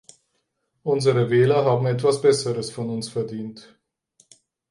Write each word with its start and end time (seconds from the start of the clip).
Unsere 0.81 1.29
Wähler 1.29 1.63
haben 1.63 1.85
etwas 1.85 2.23
Besseres 2.23 2.71
von 2.71 2.89
uns 2.89 3.07
verdient. 3.07 3.77